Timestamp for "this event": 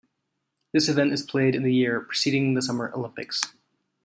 0.73-1.13